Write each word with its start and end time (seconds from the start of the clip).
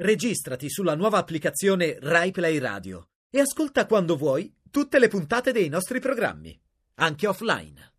Registrati 0.00 0.70
sulla 0.70 0.94
nuova 0.94 1.18
applicazione 1.18 1.98
RaiPlay 2.00 2.58
Radio 2.58 3.08
e 3.28 3.40
ascolta 3.40 3.84
quando 3.84 4.16
vuoi 4.16 4.54
tutte 4.70 5.00
le 5.00 5.08
puntate 5.08 5.50
dei 5.50 5.68
nostri 5.68 5.98
programmi, 5.98 6.56
anche 7.00 7.26
offline. 7.26 7.94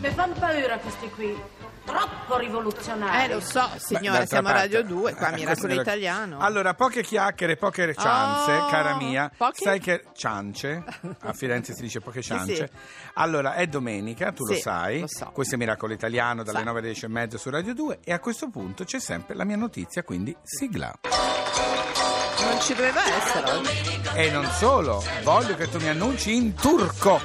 Mi 0.00 0.08
fanno 0.08 0.32
paura 0.32 0.78
questi 0.78 1.10
qui, 1.10 1.36
troppo 1.84 2.36
rivoluzionari. 2.38 3.24
Eh, 3.30 3.34
lo 3.34 3.40
so, 3.40 3.68
signora, 3.76 4.18
d'altra 4.18 4.26
siamo 4.26 4.48
a 4.48 4.52
Radio 4.52 4.82
2, 4.82 5.14
qua 5.14 5.30
eh, 5.30 5.34
Miracolo 5.34 5.74
Italiano. 5.74 6.38
Allora, 6.40 6.74
poche 6.74 7.02
chiacchiere, 7.02 7.56
poche 7.56 7.94
ciance, 7.94 8.50
Oh, 8.52 8.66
cara 8.68 8.96
mia. 8.96 9.30
poche- 9.36 9.62
Sai 9.62 9.78
che 9.80 10.04
ciance, 10.14 10.82
a 11.20 11.32
Firenze 11.32 11.74
si 11.74 11.82
dice 11.82 12.00
poche 12.00 12.20
Sì, 12.22 12.28
ciance. 12.28 12.54
sì. 12.56 12.78
Allora, 13.14 13.54
è 13.54 13.66
domenica, 13.66 14.32
tu 14.32 14.44
lo 14.46 14.54
Sì, 14.54 14.60
sai. 14.60 15.00
lo 15.00 15.06
so. 15.08 15.30
Questo 15.32 15.54
è 15.54 15.58
Miracolo 15.58 15.92
Italiano 15.92 16.42
dalle 16.42 16.58
Sa. 16.58 16.64
9 16.64 16.78
alle 16.78 16.88
10 16.88 17.04
e 17.04 17.08
mezza 17.08 17.38
su 17.38 17.50
Radio 17.50 17.74
2 17.74 17.98
e 18.02 18.12
a 18.12 18.18
questo 18.18 18.48
punto 18.50 18.84
c'è 18.84 18.98
sempre 18.98 19.34
la 19.34 19.44
mia 19.44 19.56
notizia, 19.56 20.02
quindi 20.02 20.34
sigla. 20.42 20.92
Non 22.40 22.60
ci 22.60 22.74
doveva 22.74 23.00
essere 23.04 23.50
oggi. 23.52 24.00
E 24.14 24.30
non 24.30 24.44
solo, 24.52 25.02
voglio 25.22 25.54
che 25.56 25.68
tu 25.68 25.78
mi 25.78 25.88
annunci 25.88 26.34
in 26.34 26.54
turco. 26.54 27.20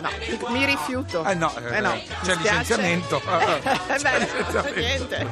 No, 0.00 0.48
mi 0.50 0.64
rifiuto. 0.64 1.24
Eh 1.24 1.34
no, 1.34 1.52
Eh 1.56 1.80
no, 1.80 1.92
eh, 1.94 2.04
c'è 2.22 2.34
licenziamento. 2.36 3.20
Eh, 3.28 3.60
C'è 3.62 3.98
beh, 4.00 4.18
licenziamento. 4.18 4.78
niente. 4.78 5.26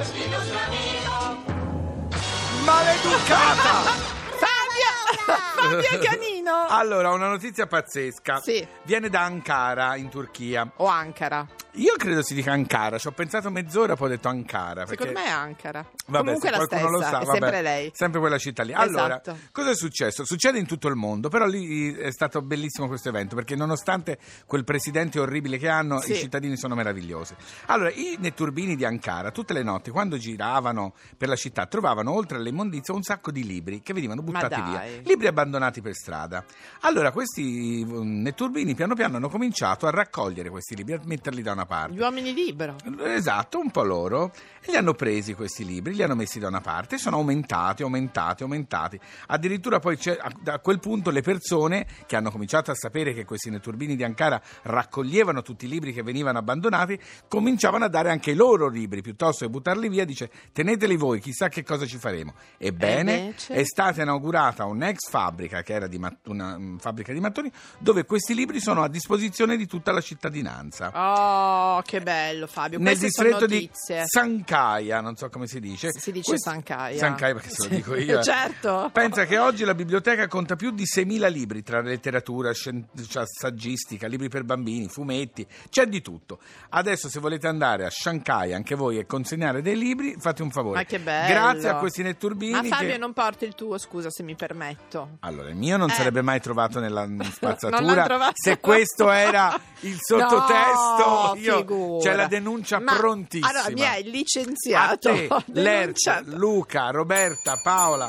Maleducata! 2.63 3.71
Fabio! 4.37 5.81
Fabio 5.85 5.99
Canino! 5.99 6.65
Allora, 6.67 7.11
una 7.11 7.29
notizia 7.29 7.65
pazzesca. 7.67 8.39
Sì. 8.41 8.65
Viene 8.83 9.09
da 9.09 9.21
Ankara, 9.21 9.95
in 9.95 10.09
Turchia. 10.09 10.69
O 10.77 10.85
Ankara. 10.87 11.45
Io 11.77 11.93
credo 11.95 12.23
si 12.23 12.33
dica 12.33 12.51
Ankara, 12.53 12.97
ci 12.97 13.07
ho 13.07 13.11
pensato 13.11 13.51
mezz'ora, 13.51 13.95
poi 13.95 14.07
ho 14.07 14.09
detto 14.11 14.27
Ankara. 14.29 14.85
Perché... 14.85 15.05
Secondo 15.05 15.19
me 15.19 15.25
è 15.25 15.29
Ankara. 15.29 15.85
Vabbè, 16.07 16.17
Comunque 16.23 16.49
se 16.49 16.57
la 16.57 16.65
qualcuno 16.65 16.97
stessa, 16.97 16.97
lo 16.97 17.01
sa, 17.01 17.07
è 17.21 17.25
vabbè, 17.25 17.39
sempre 17.39 17.61
lei. 17.61 17.91
Sempre 17.93 18.19
quella 18.19 18.37
città 18.39 18.63
lì. 18.63 18.73
Allora, 18.73 19.21
Esatto. 19.21 19.37
cosa 19.51 19.69
è 19.69 19.75
successo? 19.75 20.25
Succede 20.25 20.57
in 20.57 20.65
tutto 20.65 20.87
il 20.87 20.95
mondo, 20.95 21.29
però 21.29 21.45
lì 21.45 21.93
è 21.93 22.11
stato 22.11 22.41
bellissimo 22.41 22.87
questo 22.87 23.09
evento, 23.09 23.35
perché 23.35 23.55
nonostante 23.55 24.17
quel 24.47 24.63
presidente 24.63 25.19
orribile 25.19 25.57
che 25.57 25.69
hanno, 25.69 25.99
Sì. 25.99 26.13
i 26.13 26.15
cittadini 26.15 26.57
sono 26.57 26.73
meravigliosi. 26.73 27.35
Allora, 27.67 27.91
i 27.91 28.17
netturbini 28.19 28.75
di 28.75 28.83
Ankara, 28.83 29.29
tutte 29.29 29.53
le 29.53 29.61
notti, 29.61 29.91
quando 29.91 30.17
giravano 30.17 30.95
per 31.15 31.27
la 31.29 31.35
città, 31.35 31.67
trovavano 31.67 32.11
oltre 32.11 32.37
alle 32.37 32.49
immondizie 32.49 32.91
un 32.93 33.03
sacco 33.03 33.29
di 33.29 33.45
libri 33.45 33.81
che 33.83 33.93
venivano 33.93 34.23
buttati 34.23 34.59
via. 34.61 34.83
Libri 35.03 35.27
abbandonati 35.27 35.81
per 35.81 35.93
strada. 35.93 36.43
Allora, 36.81 37.11
questi 37.11 37.85
mm, 37.85 38.21
netturbini 38.23 38.73
piano 38.73 38.95
piano 38.95 39.17
hanno 39.17 39.29
cominciato 39.29 39.85
a 39.85 39.91
raccogliere 39.91 40.49
questi 40.49 40.75
libri, 40.75 40.93
a 40.93 40.99
metterli 41.03 41.43
da 41.43 41.51
una 41.51 41.65
parte. 41.67 41.93
Gli 41.93 41.99
uomini 41.99 42.33
libero. 42.33 42.75
Esatto, 43.03 43.59
un 43.59 43.69
po' 43.69 43.83
loro. 43.83 44.31
E 44.61 44.71
li 44.71 44.75
hanno 44.75 44.93
presi 44.93 45.35
questi 45.35 45.63
libri, 45.63 45.93
li 45.93 46.01
hanno 46.01 46.15
messi 46.15 46.39
da 46.39 46.47
una 46.47 46.61
parte 46.61 46.95
e 46.95 46.97
sono 46.97 47.17
aumentati, 47.17 47.83
aumentati, 47.83 48.41
aumentati. 48.41 48.99
Addirittura 49.27 49.79
poi 49.79 49.97
a, 50.45 50.59
quel 50.59 50.79
punto 50.79 51.11
le 51.11 51.21
persone 51.21 51.85
che 52.07 52.15
hanno 52.15 52.31
cominciato 52.31 52.71
a 52.71 52.73
sapere 52.73 53.13
che 53.13 53.25
questi 53.25 53.51
netturbini 53.51 53.95
di 53.95 54.03
Ankara 54.03 54.41
raccoglievano 54.63 55.43
tutti 55.43 55.65
i 55.65 55.69
libri 55.69 55.93
che 55.93 56.01
venivano 56.01 56.39
abbandonati, 56.39 56.99
cominciavano 57.27 57.85
a 57.85 57.89
dare 57.89 58.09
anche 58.09 58.31
i 58.31 58.35
loro 58.35 58.67
libri, 58.67 59.01
piuttosto 59.01 59.45
che 59.45 59.51
buttarli 59.51 59.89
via, 59.89 60.05
dice 60.05 60.31
teneteli 60.51 60.95
voi, 60.95 61.19
chissà 61.19 61.49
che 61.49 61.63
cosa 61.63 61.85
ci 61.85 61.97
faremo. 61.97 62.33
Ebbene, 62.57 63.15
invece? 63.15 63.53
è 63.53 63.63
stata 63.63 64.01
inaugurata 64.01 64.65
un'ex 64.65 65.09
fabbrica, 65.09 65.61
che 65.61 65.73
era 65.73 65.87
di 65.87 65.99
mat- 65.99 66.27
una 66.27 66.57
mm, 66.57 66.77
fabbrica 66.77 67.13
di 67.13 67.19
mattoni, 67.19 67.51
dove 67.77 68.05
questi 68.05 68.33
libri 68.33 68.59
sono 68.59 68.81
a 68.81 68.89
disposizione 68.89 69.55
di 69.55 69.67
tutta 69.67 69.91
la 69.91 70.01
cittadinanza 70.01 70.45
Oh, 70.93 71.46
che 71.85 72.01
bello 72.01 72.47
Fabio. 72.47 72.77
nel 72.79 72.97
Queste 72.97 73.05
distretto 73.05 73.45
di. 73.45 73.69
Sancaia, 74.05 75.01
non 75.01 75.15
so 75.15 75.29
come 75.29 75.47
si 75.47 75.59
dice. 75.59 75.89
Si 75.91 76.11
dice 76.11 76.29
Questo- 76.31 76.49
Sancaia. 76.49 76.97
Sancaia 76.97 77.33
perché 77.33 77.49
se 77.49 77.63
lo 77.69 77.75
dico 77.75 77.95
io. 77.97 78.19
eh. 78.19 78.23
certo. 78.23 78.89
Pensa 78.93 79.25
che 79.25 79.37
oggi 79.37 79.63
la 79.63 79.75
biblioteca 79.75 80.27
conta 80.27 80.55
più 80.55 80.71
di 80.71 80.83
6.000 80.83 81.29
libri 81.31 81.63
tra 81.63 81.81
letteratura, 81.81 82.51
scien- 82.53 82.87
cioè, 83.07 83.23
saggistica, 83.25 84.07
libri 84.07 84.29
per 84.29 84.43
bambini, 84.43 84.87
fumetti, 84.87 85.45
c'è 85.69 85.85
di 85.87 86.01
tutto. 86.01 86.39
Adesso 86.69 87.09
se 87.09 87.19
volete 87.19 87.47
andare 87.47 87.85
a 87.85 87.89
Shanghai 87.89 88.53
anche 88.53 88.75
voi 88.75 88.97
e 88.97 89.05
consegnare 89.05 89.61
dei 89.61 89.77
libri, 89.77 90.15
fate 90.19 90.41
un 90.41 90.51
favore. 90.51 90.77
Ma 90.77 90.83
che 90.85 90.99
bello. 90.99 91.27
Grazie 91.33 91.69
a 91.69 91.75
questi 91.75 92.03
netturbini 92.03 92.51
Ma 92.53 92.63
Fabio 92.63 92.91
che... 92.91 92.97
non 92.97 93.13
porti 93.13 93.45
il 93.45 93.55
tuo, 93.55 93.77
scusa 93.77 94.09
se 94.09 94.23
mi 94.23 94.35
permetto. 94.35 95.17
Allora, 95.21 95.49
il 95.49 95.55
mio 95.55 95.77
non 95.77 95.89
Eh. 95.89 95.93
sarebbe 95.93 96.21
mai 96.21 96.39
trovato 96.41 96.79
nella 96.79 97.07
spazzatura. 97.31 98.31
Se 98.33 98.59
questo 98.59 99.11
era 99.11 99.59
il 99.81 99.97
sottotesto, 100.01 100.55
No, 100.97 101.36
io- 101.39 101.57
figura. 101.57 102.03
c'è 102.03 102.15
la 102.15 102.27
denuncia 102.27 102.79
Ma- 102.79 102.95
prontissima. 102.95 103.49
Allora, 103.49 103.69
mi 103.73 103.85
hai 103.85 104.03
licenziato. 104.03 105.11
te, 105.13 105.27
Lerch. 105.53 106.21
Luca, 106.25 106.89
Roberta, 106.89 107.59
Paola. 107.63 108.07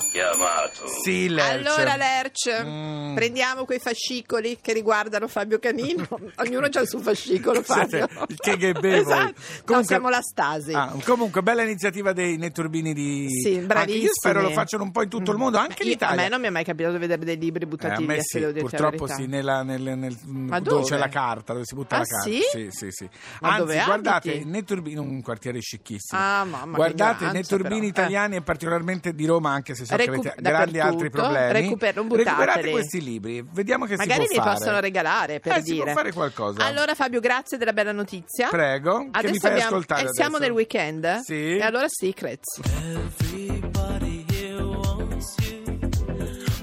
Sì, 1.02 1.28
Lerch. 1.28 1.66
Allora, 1.66 1.96
Lerch, 1.96 2.62
Mm. 2.64 3.14
prendiamo 3.14 3.64
quei 3.64 3.78
fascicoli 3.78 4.58
che 4.60 4.72
riguardano 4.72 5.28
Fabio 5.28 5.58
Canino. 5.58 6.06
Ognuno 6.36 6.66
ha 6.72 6.80
il 6.80 6.88
suo 6.88 6.98
fascicolo, 7.00 7.62
Fabio. 7.62 8.08
Siete 8.08 8.50
il 8.50 8.72
KGB 8.72 8.84
esatto. 8.84 9.24
No, 9.24 9.32
Comunque- 9.64 9.84
siamo 9.86 10.08
la 10.08 10.20
Stasi. 10.22 10.72
Ah, 10.72 10.94
comunque, 11.04 11.42
bella 11.42 11.62
iniziativa 11.62 12.12
dei 12.12 12.36
netturbini 12.36 12.92
di. 12.92 13.26
Sì, 13.30 13.58
bravissimi. 13.58 14.04
io 14.04 14.10
spero 14.12 14.40
lo 14.42 14.50
facciano 14.50 14.82
un 14.82 14.90
po' 14.92 15.02
in 15.02 15.08
tutto 15.08 15.30
il 15.32 15.36
mondo, 15.38 15.58
anche 15.58 15.82
in 15.82 15.88
Io- 15.88 15.94
Italia. 15.94 16.20
A 16.20 16.22
me 16.24 16.28
non 16.28 16.40
mi 16.40 16.46
è 16.46 16.50
mai 16.50 16.64
capitato 16.64 16.94
di 16.94 17.00
vedere 17.00 17.24
dei 17.24 17.38
libri 17.38 17.64
Eh, 17.64 17.66
buttati 17.66 18.02
a 18.02 18.06
me 18.06 18.14
via, 18.14 18.22
sì, 18.22 18.38
dirti 18.38 18.54
la 18.54 18.60
purtroppo 18.60 19.06
sì, 19.06 19.26
nella, 19.26 19.62
nel, 19.62 19.82
nel- 19.82 20.16
dove? 20.62 20.84
c'è 20.84 20.96
la 20.96 21.08
carta, 21.08 21.52
dove 21.52 21.64
si 21.64 21.74
butta 21.74 21.96
Ah, 21.96 21.98
la 22.00 22.04
carta. 22.04 22.30
sì? 22.30 22.40
Sì, 22.50 22.68
sì, 22.70 22.90
sì. 22.90 23.08
Ma 23.40 23.48
Anzi, 23.50 23.60
dove 23.60 23.82
guardate, 23.84 24.30
abiti? 24.30 24.44
nei 24.48 24.64
turbini, 24.64 24.96
un 24.98 25.22
quartiere 25.22 25.60
scicchissimo. 25.60 26.20
Ah, 26.20 26.44
mamma, 26.44 26.70
che 26.70 26.76
guardate, 26.76 27.30
nei 27.30 27.44
turbini 27.44 27.68
però. 27.68 27.84
Eh. 27.84 27.88
italiani 27.88 28.36
e 28.36 28.42
particolarmente 28.42 29.14
di 29.14 29.26
Roma, 29.26 29.50
anche 29.50 29.74
se 29.74 29.84
so 29.84 29.94
che 29.96 30.06
Recu- 30.06 30.26
avete 30.26 30.42
grandi 30.42 30.80
altri 30.80 31.10
problemi. 31.10 31.52
recuper- 31.52 31.94
non 31.96 32.08
Recuperate 32.14 32.70
questi 32.70 33.02
libri, 33.02 33.44
vediamo 33.52 33.84
che 33.86 33.96
Magari 33.96 34.26
si 34.26 34.34
può 34.34 34.42
fare. 34.44 34.56
possono 34.58 34.80
regalare 34.80 35.40
per 35.40 35.56
Eh, 35.56 35.62
si 35.62 35.72
dire. 35.72 35.84
può 35.84 35.92
fare 35.94 36.12
qualcosa. 36.12 36.64
Allora, 36.64 36.94
Fabio, 36.94 37.20
grazie 37.20 37.58
della 37.58 37.72
bella 37.72 37.92
notizia. 37.92 38.48
Prego, 38.48 38.98
che 38.98 39.08
Adesso 39.12 39.32
mi 39.32 39.38
fai 39.38 39.50
abbiamo- 39.52 39.70
ascoltare 39.70 40.02
eh, 40.08 40.12
siamo 40.12 40.38
nel 40.38 40.50
weekend? 40.50 41.20
Sì. 41.20 41.56
E 41.56 41.62
allora 41.62 41.86
Secrets. 41.88 42.60
Everybody 42.64 44.24
here 44.30 44.62
wants 44.62 45.34
you, 45.40 45.62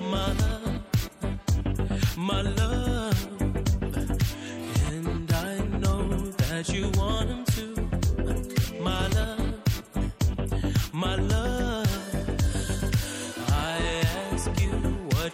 my 0.10 0.34
love, 0.38 0.82
my 2.18 2.42
love, 2.44 2.55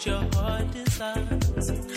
your 0.06 0.23
heart 0.34 0.72
desires, 0.72 1.91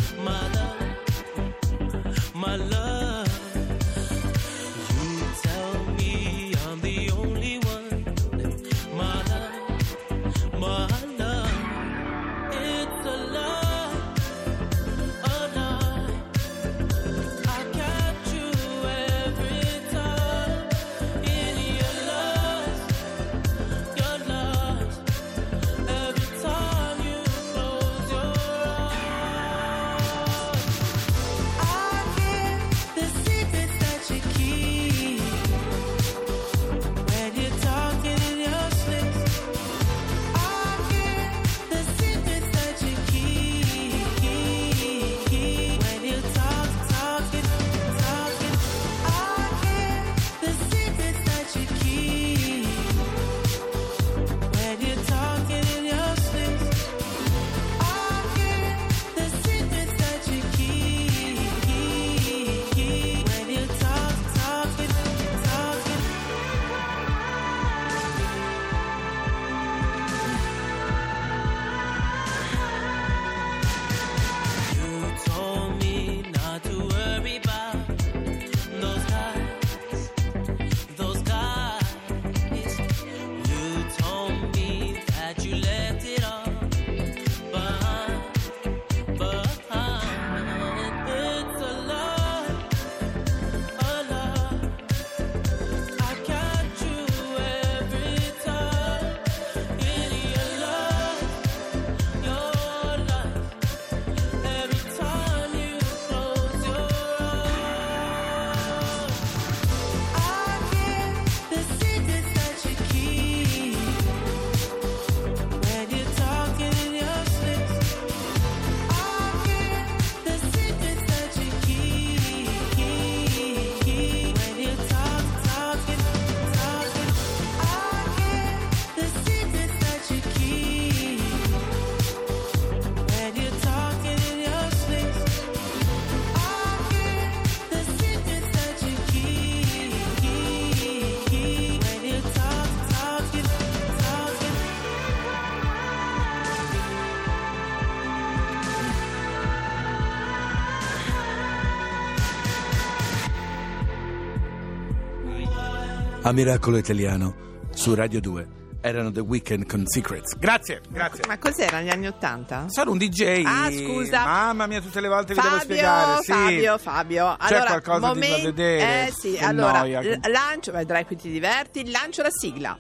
a 156.27 156.33
Miracolo 156.33 156.79
Italiano 156.79 157.35
su 157.75 157.95
Radio 157.95 158.21
2 158.21 158.49
erano 158.81 159.11
The 159.11 159.21
Weeknd 159.21 159.67
con 159.67 159.87
Secrets. 159.87 160.37
Grazie, 160.37 160.83
grazie. 160.91 161.25
Ma 161.27 161.39
cos'era 161.39 161.79
negli 161.79 161.89
anni 161.89 162.07
Ottanta? 162.07 162.67
Sono 162.69 162.91
un 162.91 162.99
DJ. 162.99 163.43
Ah, 163.47 163.71
scusa. 163.71 164.25
Mamma 164.25 164.67
mia, 164.67 164.81
tutte 164.83 165.01
le 165.01 165.09
volte 165.09 165.33
vi 165.35 165.41
devo 165.41 165.59
spiegare. 165.59 166.23
Sì. 166.23 166.33
Fabio, 166.33 166.79
Fabio. 166.79 167.37
C'è 167.39 167.55
allora, 167.55 167.81
qualcosa 167.81 167.99
di 167.99 168.21
momen- 168.21 168.31
da 168.31 168.43
vedere? 168.43 169.07
Eh 169.07 169.13
sì, 169.13 169.33
Che 169.33 169.45
allora, 169.45 169.79
noia. 169.79 170.03
lancio, 170.31 170.73
vedrai 170.73 171.07
qui 171.07 171.17
ti 171.17 171.31
diverti, 171.31 171.91
lancio 171.91 172.21
la 172.23 172.31
sigla. 172.31 172.79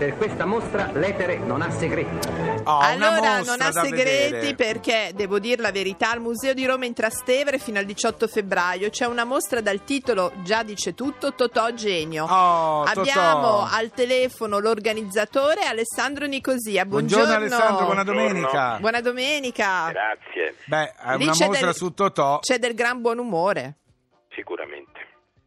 Per 0.00 0.16
questa 0.16 0.46
mostra 0.46 0.90
l'etere 0.94 1.36
non 1.36 1.60
ha 1.60 1.70
segreti. 1.70 2.26
Oh, 2.64 2.78
allora, 2.78 3.42
non 3.42 3.60
ha 3.60 3.70
segreti 3.70 4.32
vedere. 4.32 4.54
perché, 4.54 5.10
devo 5.14 5.38
dire 5.38 5.60
la 5.60 5.72
verità, 5.72 6.12
al 6.12 6.20
Museo 6.22 6.54
di 6.54 6.64
Roma 6.64 6.86
in 6.86 6.94
Trastevere 6.94 7.58
fino 7.58 7.78
al 7.78 7.84
18 7.84 8.26
febbraio 8.26 8.88
c'è 8.88 9.04
una 9.04 9.24
mostra 9.24 9.60
dal 9.60 9.84
titolo 9.84 10.32
Già 10.42 10.62
dice 10.62 10.94
tutto, 10.94 11.34
Totò 11.34 11.70
Genio. 11.74 12.24
Oh, 12.24 12.84
Totò. 12.84 13.00
Abbiamo 13.00 13.68
al 13.70 13.90
telefono 13.90 14.58
l'organizzatore 14.58 15.64
Alessandro 15.64 16.24
Nicosia. 16.24 16.86
Buongiorno. 16.86 17.26
Buongiorno 17.26 17.54
Alessandro, 17.56 17.84
buona 17.84 18.02
domenica. 18.02 18.76
Buona 18.80 19.00
domenica. 19.02 19.90
Grazie, 19.90 20.54
Beh, 20.64 20.94
è 20.94 21.16
Lì 21.18 21.24
una 21.24 21.34
mostra 21.38 21.66
del- 21.66 21.74
su 21.74 21.92
Totò. 21.92 22.38
C'è 22.38 22.58
del 22.58 22.72
gran 22.72 23.02
buon 23.02 23.18
umore. 23.18 23.74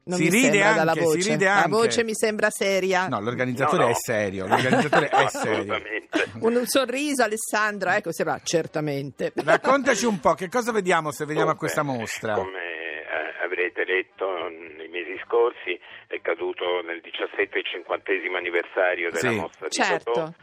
Non 0.06 0.18
Si 0.18 0.24
mi 0.26 0.30
ride 0.32 0.62
anche, 0.64 0.94
si 0.94 1.00
voce. 1.06 1.30
ride 1.32 1.46
La 1.46 1.56
anche. 1.56 1.70
voce 1.70 2.04
mi 2.04 2.14
sembra 2.14 2.50
seria. 2.50 3.08
No, 3.08 3.22
l'organizzatore 3.22 3.78
No, 3.84 3.84
no. 3.86 3.92
è 3.92 3.96
serio. 3.96 4.48
L'organizzatore 4.48 5.08
è 5.10 5.28
serio. 5.30 5.52
assolutamente. 5.52 6.26
Un, 6.42 6.56
un 6.56 6.66
sorriso, 6.66 7.24
Alessandro, 7.24 7.90
ecco, 7.92 8.12
sembra 8.12 8.40
certamente. 8.44 9.32
Raccontaci 9.44 10.06
un 10.06 10.20
po', 10.20 10.34
che 10.34 10.50
cosa 10.50 10.72
vediamo 10.74 11.12
se 11.12 11.26
veniamo 11.26 11.52
a 11.52 11.56
questa 11.56 11.84
mostra? 11.84 12.34
Come 12.34 12.60
eh, 12.60 13.44
avrete 13.46 13.86
letto 13.86 14.26
nei 14.78 14.90
mesi 14.90 15.18
scorsi, 15.26 15.80
è 16.08 16.20
caduto 16.22 16.82
nel 16.86 17.00
17 17.02 17.60
e 17.60 17.64
50 17.64 18.12
anniversario 18.38 19.10
della 19.12 19.30
Sì. 19.30 19.36
mostra 19.36 19.68
di 19.68 19.74
Certo. 19.74 20.12
Totò 20.12 20.34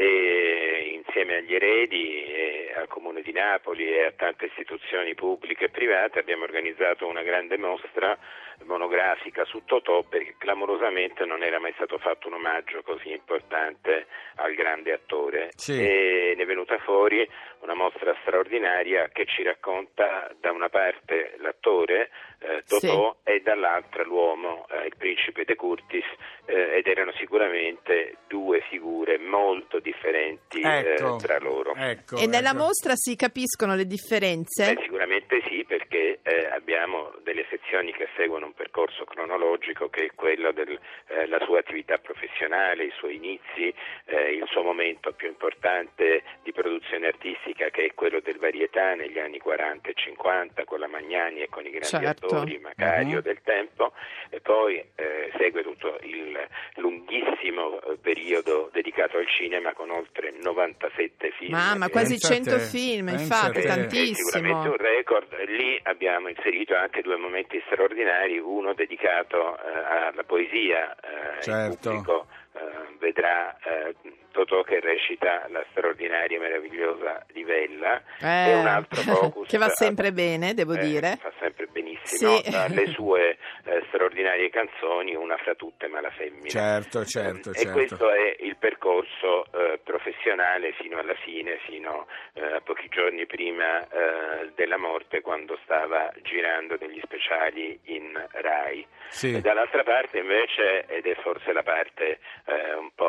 e 0.00 0.92
insieme 0.94 1.36
agli 1.36 1.54
eredi 1.54 2.24
e 2.24 2.72
al 2.74 2.88
Comune 2.88 3.20
di 3.20 3.32
Napoli 3.32 3.86
e 3.92 4.04
a 4.06 4.12
tante 4.12 4.46
istituzioni 4.46 5.14
pubbliche 5.14 5.66
e 5.66 5.68
private 5.68 6.18
abbiamo 6.20 6.44
organizzato 6.44 7.06
una 7.06 7.22
grande 7.22 7.58
mostra 7.58 8.16
monografica 8.64 9.44
su 9.44 9.62
Totò 9.64 10.02
perché 10.04 10.36
clamorosamente 10.38 11.24
non 11.26 11.42
era 11.42 11.58
mai 11.58 11.72
stato 11.74 11.98
fatto 11.98 12.28
un 12.28 12.34
omaggio 12.34 12.82
così 12.82 13.10
importante 13.10 14.06
al 14.36 14.54
grande 14.54 14.92
attore 14.92 15.50
Sì. 15.54 15.72
e 15.78 16.32
ne 16.34 16.42
è 16.42 16.46
venuta 16.46 16.78
fuori 16.78 17.28
una 17.70 17.84
mostra 17.84 18.16
straordinaria 18.22 19.08
che 19.12 19.26
ci 19.26 19.42
racconta 19.42 20.34
da 20.40 20.50
una 20.50 20.68
parte 20.68 21.36
l'attore 21.38 22.10
eh, 22.40 22.64
Totò 22.66 23.18
e 23.22 23.40
dall'altra 23.40 24.02
l'uomo, 24.02 24.66
eh, 24.70 24.86
il 24.86 24.96
principe 24.96 25.44
De 25.44 25.54
Curtis 25.54 26.04
eh, 26.46 26.78
ed 26.78 26.86
erano 26.86 27.12
sicuramente 27.12 28.16
due 28.26 28.62
figure 28.70 29.18
molto 29.18 29.78
differenti 29.78 30.60
eh, 30.60 30.94
Ecco, 30.94 31.16
tra 31.16 31.38
loro. 31.38 31.74
ecco, 31.74 32.16
e 32.16 32.26
nella 32.26 32.50
ecco. 32.50 32.58
mostra 32.58 32.94
si 32.94 33.14
capiscono 33.14 33.74
le 33.74 33.84
differenze? 33.84 34.74
Beh, 34.74 34.82
sicuramente 34.82 35.42
sì, 35.48 35.64
perché 35.64 36.20
eh, 36.22 36.46
abbiamo 36.46 37.12
delle 37.22 37.44
sezioni 37.50 37.92
che 37.92 38.08
seguono 38.16 38.46
un 38.46 38.54
percorso 38.54 39.04
cronologico 39.04 39.88
che 39.88 40.06
è 40.06 40.10
quello 40.14 40.52
della 40.52 41.44
sua 41.44 41.58
attività 41.58 41.98
professionale, 41.98 42.84
i 42.84 42.92
suoi 42.96 43.16
inizi, 43.16 43.72
eh, 44.06 44.32
il 44.32 44.46
suo 44.48 44.62
momento 44.62 45.12
più 45.12 45.28
importante 45.28 46.22
di 46.42 46.49
produzione 46.60 47.06
artistica 47.06 47.70
che 47.70 47.86
è 47.86 47.94
quello 47.94 48.20
del 48.20 48.36
varietà 48.38 48.94
negli 48.94 49.18
anni 49.18 49.38
40 49.38 49.88
e 49.88 49.94
50 49.94 50.64
con 50.64 50.78
la 50.80 50.86
Magnani 50.88 51.40
e 51.40 51.48
con 51.48 51.64
i 51.64 51.70
grandi 51.70 51.86
Certo. 51.88 52.26
attori, 52.26 52.58
Macario 52.58 53.16
Mhm. 53.16 53.22
del 53.22 53.40
tempo, 53.42 53.92
e 54.28 54.40
poi 54.40 54.76
eh, 54.96 55.32
segue 55.38 55.62
tutto 55.62 55.98
il 56.02 56.38
lunghissimo 56.76 57.80
eh, 57.80 57.96
periodo 57.96 58.68
dedicato 58.72 59.16
al 59.18 59.26
cinema 59.28 59.72
con 59.72 59.90
oltre 59.90 60.32
97 60.40 61.30
film. 61.38 61.52
Mamma, 61.52 61.86
che- 61.86 61.92
quasi 61.92 62.18
Pensa 62.18 62.26
a 62.26 62.30
100 62.32 62.50
te, 62.56 62.60
film, 62.60 63.08
infatti, 63.08 63.52
te. 63.52 63.60
è 63.60 63.66
tantissimo. 63.66 64.28
sicuramente 64.28 64.68
un 64.68 64.76
record. 64.76 65.44
Lì 65.46 65.80
abbiamo 65.84 66.28
inserito 66.28 66.74
anche 66.76 67.00
due 67.02 67.16
momenti 67.16 67.60
straordinari, 67.66 68.38
uno 68.38 68.74
dedicato 68.74 69.56
eh, 69.56 69.70
alla 69.78 70.24
poesia, 70.24 70.94
eh, 70.96 71.40
Certo. 71.42 71.72
il 71.72 71.78
pubblico 72.02 72.26
eh, 72.52 72.96
vedrà 72.98 73.56
eh, 73.62 73.94
Totò 74.32 74.62
che 74.62 74.78
recita 74.80 75.46
la 75.48 75.64
straordinaria 75.70 76.36
e 76.36 76.40
meravigliosa 76.40 77.24
Livella 77.32 78.00
Eh, 78.20 78.50
e 78.50 78.54
un 78.54 78.66
altro 78.66 79.00
focus 79.02 79.48
che 79.50 79.58
va 79.58 79.68
sempre 79.68 80.12
bene, 80.12 80.54
devo 80.54 80.74
eh, 80.74 80.78
dire. 80.78 81.16
fa 81.20 81.32
sempre 81.40 81.66
benissimo 81.66 82.36
Sì. 82.38 82.50
dalle 82.50 82.86
sue 82.88 83.36
eh, 83.64 83.82
straordinarie 83.88 84.48
canzoni 84.50 85.14
una 85.14 85.36
fra 85.38 85.54
tutte 85.54 85.88
ma 85.88 86.00
la 86.00 86.10
femmina 86.10 86.48
Certo, 86.48 87.04
certo, 87.04 87.50
e 87.50 87.54
certo. 87.54 87.72
questo 87.72 88.10
è 88.10 88.36
il 88.40 88.56
percorso 88.56 89.46
eh, 89.52 89.80
professionale 89.82 90.72
fino 90.72 90.98
alla 90.98 91.14
fine, 91.14 91.58
fino 91.66 92.06
eh, 92.34 92.42
a 92.54 92.60
pochi 92.60 92.88
giorni 92.88 93.26
prima 93.26 93.80
eh, 93.88 94.50
della 94.54 94.78
morte, 94.78 95.20
quando 95.20 95.58
stava 95.64 96.12
girando 96.22 96.76
degli 96.76 97.00
speciali 97.02 97.78
in 97.84 98.12
Rai. 98.32 98.86
Sì. 99.08 99.34
E 99.34 99.40
dall'altra 99.40 99.82
parte 99.82 100.18
invece, 100.18 100.86
ed 100.86 101.04
è 101.06 101.14
forse 101.16 101.52
la 101.52 101.62
parte 101.64 102.20
eh, 102.46 102.74
un 102.74 102.90
po' 102.94 102.99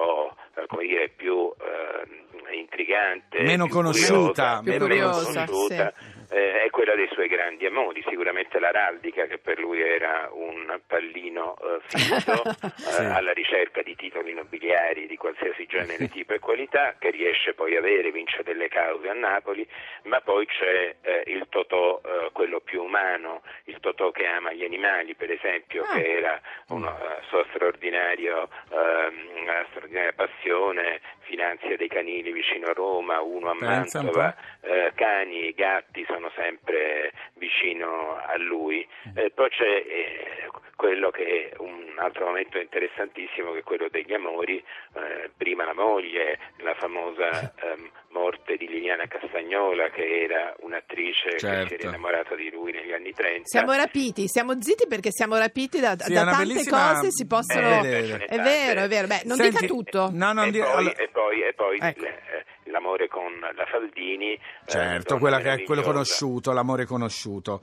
come 0.72 0.88
dire, 0.88 1.10
più 1.10 1.52
eh, 1.60 2.56
intrigante, 2.56 3.42
Meno 3.44 3.66
più 3.66 3.74
conosciuta, 3.74 4.60
curiosa, 4.60 4.62
Più 4.62 4.72
meno 4.72 4.86
curiosa, 4.86 5.46
conosciuta, 5.46 5.94
eh, 6.30 6.64
è 6.64 6.70
quella 6.70 6.96
dei 6.96 7.10
suoi 7.12 7.28
grandi 7.28 7.66
amori, 7.66 8.02
sicuramente 8.08 8.58
l'araldica 8.58 9.26
che 9.26 9.38
per 9.38 9.60
lui 9.60 9.82
era 9.82 10.30
un 10.32 10.51
pallino 10.86 11.56
eh, 11.62 11.80
fisso 11.88 12.42
Sì. 12.76 13.02
eh, 13.02 13.06
alla 13.06 13.32
ricerca 13.34 13.82
di 13.82 13.96
titoli 13.96 14.34
nobiliari 14.34 15.08
di 15.08 15.18
qualsiasi 15.18 15.66
genere, 15.66 16.08
tipo 16.10 16.34
e 16.34 16.40
qualità 16.40 16.96
che 17.00 17.10
riesce 17.12 17.54
poi 17.54 17.76
a 17.76 17.80
avere, 17.80 18.12
vince 18.12 18.44
delle 18.44 18.68
cause 18.68 19.08
a 19.10 19.14
Napoli, 19.14 19.68
ma 20.04 20.20
poi 20.22 20.46
c'è 20.46 20.96
eh, 21.02 21.24
il 21.28 21.46
Totò, 21.50 22.02
eh, 22.04 22.30
quello 22.32 22.60
più 22.62 22.84
umano, 22.84 23.42
il 23.66 23.80
Totò 23.80 24.12
che 24.12 24.26
ama 24.26 24.52
gli 24.54 24.64
animali 24.64 25.16
per 25.16 25.32
esempio, 25.32 25.84
Ah. 25.84 25.96
che 25.96 26.18
era 26.18 26.42
una 26.68 26.96
sua 27.30 27.44
straordinario, 27.50 28.50
ehm, 28.72 29.66
straordinaria 29.72 30.14
passione, 30.14 31.02
finanzia 31.32 31.78
dei 31.78 31.88
canili 31.88 32.34
vicino 32.34 32.68
a 32.68 32.74
Roma, 32.74 33.22
uno 33.22 33.52
a 33.52 33.56
Mantova, 33.58 34.36
eh, 34.60 34.92
cani 34.96 35.48
e 35.48 35.54
gatti 35.54 36.04
sono 36.06 36.30
sempre 36.36 37.14
vicino 37.36 38.18
a 38.18 38.38
lui. 38.38 38.86
Eh, 39.16 39.32
poi 39.32 39.50
c'è 39.50 39.64
eh, 39.88 40.50
quello 40.76 41.10
che 41.10 41.24
è 41.24 41.56
un 41.60 41.94
altro 41.96 42.26
momento 42.26 42.58
interessantissimo 42.58 43.54
che 43.54 43.60
è 43.60 43.64
quello 43.64 43.88
degli 43.90 44.14
amori, 44.14 44.58
eh, 44.58 45.30
prima 45.38 45.64
la 45.64 45.74
moglie, 45.74 46.38
la 46.58 46.74
famosa 46.74 47.54
ehm, 47.64 47.90
morte 48.22 48.56
di 48.58 48.68
Liliana 48.68 49.08
Castagnola 49.08 49.90
che 49.90 50.24
era 50.24 50.54
un'attrice 50.60 51.30
che 51.32 51.40
si 51.40 51.46
Certo. 51.48 51.74
era 51.74 51.88
innamorata 51.90 52.36
di 52.36 52.50
lui 52.52 52.72
negli 52.72 52.92
anni 52.94 53.12
30. 53.14 53.48
Siamo 53.48 53.74
rapiti, 53.74 54.28
siamo 54.28 54.54
zitti 54.62 54.86
perché 54.88 55.10
siamo 55.12 55.38
rapiti 55.38 55.80
da, 55.80 55.96
Sì, 55.98 56.14
da 56.14 56.22
è 56.22 56.26
tante 56.26 56.46
bellissima- 56.46 56.94
cose, 56.94 57.08
si 57.12 57.26
possono... 57.26 57.80
Eh, 57.84 58.06
ce 58.06 58.18
ne 58.18 58.26
È 58.26 58.38
vero, 58.40 58.82
è 58.84 58.88
vero. 58.88 59.08
Beh, 59.08 59.22
non 59.26 59.38
Senti, 59.38 59.56
dica 59.58 59.66
tutto. 59.66 60.10
No, 60.12 60.34
non 60.34 60.48
e, 60.48 60.52
di- 60.52 60.60
poi, 60.60 60.70
allora- 60.72 60.96
e 60.96 61.10
poi, 61.12 61.42
e 61.42 61.54
poi 61.54 61.78
Ecco. 61.82 62.06
eh, 62.06 62.46
l'amore 62.72 63.08
con 63.08 63.32
la 63.40 63.66
Faldini. 63.66 64.34
eh, 64.34 64.40
Certo, 64.66 65.08
donna 65.10 65.20
quella 65.20 65.40
che 65.40 65.54
è 65.54 65.64
quello 65.64 65.82
conosciuto, 65.82 66.52
l'amore 66.54 66.86
conosciuto. 66.86 67.62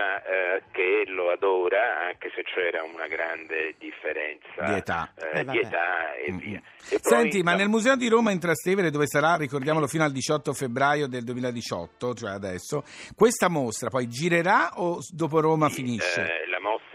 Bellissima, 0.00 0.22
eh, 0.24 0.62
che 0.72 1.04
lo 1.08 1.30
adora, 1.30 2.06
anche 2.08 2.30
se 2.34 2.42
c'era 2.42 2.82
una 2.82 3.06
grande 3.06 3.74
differenza 3.78 4.64
Di 4.64 4.72
età. 4.74 5.12
eh, 5.16 5.40
Eh, 5.40 5.44
di 5.44 5.58
età 5.58 6.14
e 6.14 6.32
Mm, 6.32 6.36
via. 6.38 6.58
mm. 6.58 6.92
E 6.92 6.98
poi, 7.00 7.12
Senti, 7.12 7.42
ma 7.42 7.52
la- 7.52 7.56
nel 7.58 7.68
Museo 7.68 7.96
di 7.96 8.08
Roma 8.08 8.30
in 8.30 8.40
Trastevere, 8.40 8.90
dove 8.90 9.06
sarà, 9.06 9.36
ricordiamolo, 9.36 9.86
fino 9.86 10.04
al 10.04 10.12
18 10.12 10.52
febbraio 10.52 11.06
del 11.06 11.24
2018, 11.24 12.14
cioè 12.14 12.30
adesso, 12.30 12.82
questa 13.14 13.48
mostra 13.48 13.90
poi 13.90 14.08
girerà 14.08 14.70
o 14.76 14.98
dopo 15.12 15.40
Roma 15.40 15.68
Sì, 15.68 15.74
finisce? 15.82 16.22
eh, 16.42 16.48
la 16.48 16.60
mostra 16.60 16.89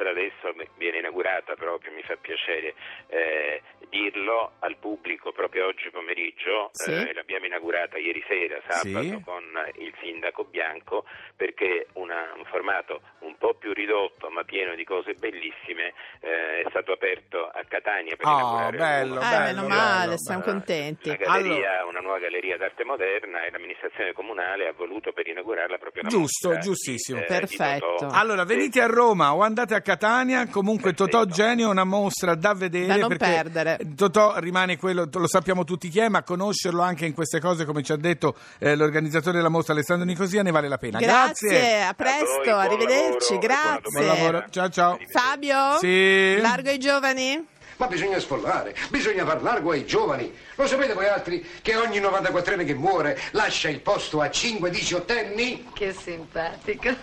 inaugurata 1.36 1.54
proprio, 1.56 1.92
mi 1.92 2.02
fa 2.04 2.16
piacere 2.16 2.74
eh, 3.08 3.62
dirlo 3.90 4.54
al 4.60 4.78
pubblico 4.78 5.32
proprio 5.32 5.68
oggi 5.68 5.90
pomeriggio, 5.92 6.70
Sì. 6.72 6.92
eh, 6.92 7.14
l'abbiamo 7.14 7.46
inaugurata 7.46 7.98
ieri 7.98 8.24
sera, 8.28 8.60
sabato, 8.68 9.06
Sì. 9.06 9.22
con 9.24 9.44
il 9.78 9.94
sindaco 10.02 10.44
Bianco, 10.46 11.06
perché 11.36 11.88
una- 11.94 12.34
un 12.36 12.46
formato 12.46 13.02
un 13.20 13.36
po' 13.38 13.54
più 13.56 13.74
ridotto 13.74 14.30
ma 14.30 14.44
pieno 14.44 14.76
di 14.76 14.84
cose 14.84 15.14
bellissime 15.14 15.94
eh, 16.22 16.62
è 16.62 16.70
stato 16.70 16.92
aperto 16.94 17.46
a 17.48 17.64
Catania 17.68 18.16
per 18.16 18.26
Oh, 18.28 18.32
inaugurare 18.34 18.78
bello, 18.78 19.12
una- 19.14 19.22
Eh, 19.22 19.30
bello, 19.30 19.44
meno 19.46 19.62
bello, 19.68 19.68
male, 19.82 20.06
bello. 20.06 20.18
siamo 20.18 20.42
contenti. 20.42 21.10
una 21.10 21.18
galleria, 21.18 21.86
una 21.86 22.00
nuova 22.00 22.20
galleria 22.20 22.58
d'arte 22.58 22.84
moderna 22.84 23.44
e 23.44 23.52
l'amministrazione 23.52 24.14
comunale 24.14 24.68
ha 24.68 24.74
voluto 24.74 25.12
per 25.14 25.28
inaugurarla 25.28 25.78
proprio 25.78 26.02
una 26.04 26.12
Giusto, 26.12 26.52
di, 26.52 26.60
giustissimo. 26.60 27.20
eh, 27.20 27.22
di 27.22 27.28
Perfetto. 27.28 27.96
Totò. 27.98 28.08
Allora, 28.12 28.44
venite 28.46 28.82
a 28.82 28.88
Roma 28.88 29.34
o 29.36 29.42
andate 29.42 29.76
a 29.76 29.82
Catania, 29.82 30.48
comunque 30.48 30.94
Perfetto. 30.94 31.16
Totò 31.26 31.36
Genio 31.36 31.68
è 31.68 31.72
una 31.72 31.84
mostra 31.84 32.36
da 32.36 32.54
vedere. 32.54 32.88
Da 32.88 32.96
non 32.96 33.18
perdere. 33.18 33.80
Totò 33.96 34.38
rimane 34.40 34.78
quello, 34.78 35.08
lo 35.12 35.28
sappiamo 35.28 35.64
tutti 35.64 35.90
chi 35.90 36.00
è, 36.00 36.10
ma 36.10 36.24
conoscerlo 36.24 36.82
anche 36.82 37.06
in 37.06 37.14
queste 37.14 37.40
cose, 37.40 37.66
come 37.66 37.84
ci 37.84 37.92
ha 37.92 37.98
detto 37.98 38.36
eh, 38.60 38.76
l'organizzatore 38.76 39.38
della 39.38 39.50
mostra 39.50 39.74
Alessandro 39.74 40.06
Nicosia, 40.06 40.44
ne 40.44 40.52
vale 40.52 40.68
la 40.68 40.78
pena. 40.78 41.00
Grazie, 41.00 41.82
a 41.82 41.90
A 41.90 41.94
presto, 41.94 42.26
voi, 42.26 42.46
buon 42.46 42.60
arrivederci, 42.60 43.34
lavoro 43.34 43.40
grazie. 43.40 43.82
Buon 43.92 44.06
lavoro, 44.06 44.46
ciao 44.50 44.70
ciao. 44.70 44.98
Fabio? 45.12 45.78
Sì. 45.80 46.38
Largo 46.40 46.70
ai 46.70 46.80
giovani? 46.80 47.48
Ma 47.78 47.88
bisogna 47.88 48.20
sfollare, 48.20 48.74
bisogna 48.90 49.26
far 49.26 49.42
largo 49.42 49.72
ai 49.72 49.86
giovani. 49.86 50.34
Lo 50.56 50.66
sapete 50.66 50.94
voi 50.94 51.08
altri 51.08 51.46
che 51.62 51.76
ogni 51.76 52.00
94enne 52.00 52.66
che 52.66 52.74
muore 52.74 53.20
lascia 53.32 53.68
il 53.68 53.82
posto 53.82 54.22
a 54.22 54.30
5 54.30 54.70
diciottenni? 54.70 55.72
Che 55.74 55.92
simpatico. 55.92 56.96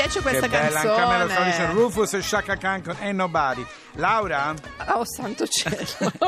Piace 0.00 0.20
questa 0.22 0.46
che 0.48 0.58
bella, 0.58 0.80
in 0.82 0.94
camera 0.96 1.26
canzone. 1.26 1.52
Solution, 1.52 1.74
Rufus 1.74 2.12
e 2.14 2.22
Shaka 2.22 2.56
Khan 2.56 2.82
con 2.82 2.96
Ain't 3.00 3.16
Nobody. 3.16 3.66
Laura 3.94 4.54
Oh, 4.88 5.04
santo 5.04 5.46
cielo. 5.46 5.76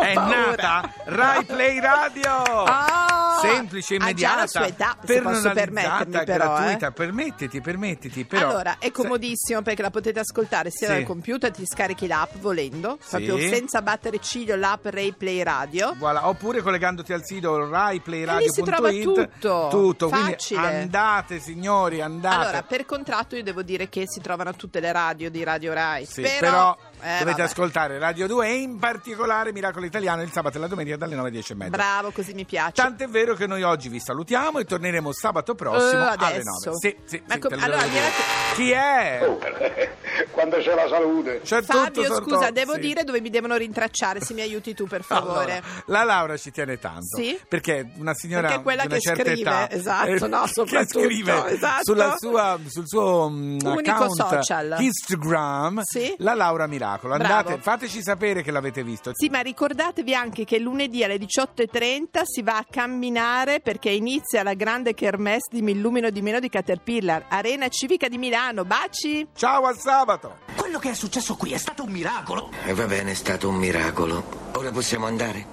è 0.02 0.12
paura. 0.12 0.50
nata 0.60 0.92
Rai 1.04 1.44
Play 1.44 1.80
Radio. 1.80 2.30
Ah! 2.64 3.31
Semplice, 3.48 3.94
Ha 3.94 3.98
già 3.98 4.04
immediata, 4.04 4.40
la 4.40 4.46
sua 4.46 4.66
età, 4.66 4.96
se 5.04 5.20
posso 5.20 5.50
permettermi 5.52 6.24
però, 6.24 6.54
gratuita. 6.54 6.86
eh. 6.88 6.92
Permettiti, 6.92 7.60
permettiti. 7.60 8.24
Però, 8.24 8.48
allora, 8.48 8.76
è 8.78 8.90
comodissimo 8.90 9.62
perché 9.62 9.82
la 9.82 9.90
potete 9.90 10.20
ascoltare 10.20 10.70
sia 10.70 10.88
Sì. 10.88 10.92
dal 10.94 11.02
computer, 11.04 11.50
ti 11.50 11.66
scarichi 11.66 12.06
l'app 12.06 12.34
volendo, 12.40 12.98
Sì. 13.00 13.22
proprio 13.22 13.38
senza 13.48 13.82
battere 13.82 14.18
ciglio 14.20 14.56
l'app 14.56 14.86
Ray 14.86 15.12
Play 15.12 15.42
Radio. 15.42 15.94
Voilà, 15.98 16.28
oppure 16.28 16.60
collegandoti 16.62 17.12
al 17.12 17.24
sito 17.24 17.58
lì 17.64 17.70
raiplayradio.it 17.70 18.52
si 18.52 18.62
trova 18.62 18.90
tutto. 18.90 19.68
tutto 19.70 20.08
quindi 20.08 20.30
Facile. 20.32 20.80
andate 20.80 21.38
signori 21.40 22.00
andate 22.00 22.34
Allora, 22.36 22.62
per 22.62 22.84
contratto 22.86 23.36
io 23.36 23.42
devo 23.42 23.62
dire 23.62 23.88
che 23.88 24.04
si 24.06 24.20
trovano 24.20 24.54
tutte 24.54 24.80
le 24.80 24.92
radio 24.92 25.30
di 25.30 25.42
Radio 25.44 25.72
Rai. 25.72 26.04
Sì, 26.06 26.22
però, 26.22 26.38
però, 26.40 26.78
eh, 27.02 27.18
dovete 27.18 27.30
vabbè. 27.30 27.42
ascoltare 27.42 27.98
Radio 27.98 28.26
2 28.26 28.46
e 28.48 28.54
in 28.54 28.78
particolare 28.78 29.52
Miracolo 29.52 29.84
Italiano 29.86 30.22
il 30.22 30.30
sabato 30.32 30.56
e 30.56 30.60
la 30.60 30.66
domenica 30.68 30.96
dalle 30.96 31.14
9 31.14 31.28
alle 31.28 31.30
10 31.36 31.52
e 31.52 31.54
mezza 31.56 31.70
Bravo, 31.70 32.10
così 32.12 32.32
mi 32.34 32.44
piace. 32.44 32.72
Tant'è 32.74 33.08
vero 33.08 33.34
che 33.34 33.46
noi 33.46 33.62
oggi 33.62 33.88
vi 33.88 34.00
salutiamo 34.00 34.58
e 34.58 34.64
torneremo 34.64 35.12
sabato 35.12 35.54
prossimo 35.54 36.02
Eh, 36.02 36.14
alle 36.16 36.26
adesso. 36.26 36.70
9. 36.70 36.78
Sì, 36.78 36.96
sì, 37.04 37.22
Ma 37.26 37.34
sì, 37.34 37.38
com- 37.40 37.52
allora. 37.60 37.82
Miracolo- 37.86 38.54
Chi 38.54 38.70
è? 38.70 39.90
Quando 40.30 40.56
c'è 40.58 40.74
la 40.74 40.86
salute. 40.88 41.40
C'è 41.42 41.62
Fabio, 41.62 42.02
tutto 42.02 42.14
sotto- 42.14 42.30
scusa, 42.36 42.50
devo 42.50 42.74
sì. 42.74 42.80
dire 42.80 43.04
dove 43.04 43.20
mi 43.20 43.30
devono 43.30 43.56
rintracciare, 43.56 44.20
se 44.20 44.34
mi 44.34 44.40
aiuti 44.40 44.74
tu 44.74 44.86
per 44.86 45.02
favore. 45.02 45.62
Allora, 45.62 45.82
la 45.86 46.04
Laura 46.04 46.36
ci 46.36 46.50
tiene 46.50 46.78
tanto 46.78 47.16
Sì? 47.16 47.38
perché 47.48 47.90
una 47.96 48.14
signora 48.14 48.42
Perché 48.48 48.60
è 48.60 48.62
quella 48.62 48.82
di 48.82 48.86
una 48.88 48.96
che 48.96 49.00
certa 49.02 49.22
scrive, 49.22 49.40
età 49.40 49.70
esatto, 49.70 50.26
no, 50.28 50.44
che 50.64 50.86
scrive 50.86 51.46
esatto. 51.52 51.82
sulla 51.84 52.14
sua, 52.18 52.58
sul 52.66 52.86
suo 52.86 53.26
Unico 53.26 53.90
account 53.90 54.14
social. 54.14 54.76
Instagram 54.80 55.80
Sì? 55.82 56.14
la 56.18 56.34
Laura 56.34 56.66
Miracolo 56.66 56.91
Bravo. 57.00 57.22
andate 57.22 57.58
fateci 57.60 58.02
sapere 58.02 58.42
che 58.42 58.50
l'avete 58.50 58.82
visto 58.82 59.10
Sì, 59.14 59.28
ma 59.28 59.40
ricordatevi 59.40 60.14
anche 60.14 60.44
che 60.44 60.58
lunedì 60.58 61.04
alle 61.04 61.16
18.30 61.16 62.22
si 62.24 62.42
va 62.42 62.56
a 62.56 62.66
camminare 62.68 63.60
perché 63.60 63.90
inizia 63.90 64.42
la 64.42 64.54
grande 64.54 64.94
kermesse 64.94 65.48
di 65.50 65.62
Mi 65.62 65.72
illumino 65.72 66.10
di 66.10 66.22
meno 66.22 66.38
di 66.40 66.48
Caterpillar, 66.48 67.26
Arena 67.28 67.68
Civica 67.68 68.08
di 68.08 68.18
Milano. 68.18 68.64
Baci! 68.64 69.26
ciao 69.34 69.66
al 69.66 69.78
sabato 69.78 70.42
quello 70.72 70.78
che 70.78 70.90
è 70.90 70.94
successo 70.94 71.34
qui 71.34 71.52
è 71.52 71.58
stato 71.58 71.82
un 71.82 71.90
miracolo. 71.90 72.50
E 72.64 72.72
va 72.72 72.86
bene, 72.86 73.10
è 73.10 73.14
stato 73.14 73.48
un 73.48 73.56
miracolo. 73.56 74.24
Ora 74.54 74.70
possiamo 74.70 75.04
andare? 75.04 75.48